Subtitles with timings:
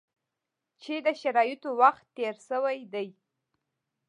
[0.81, 3.07] چې د شرایطو وخت تېر شوی دی.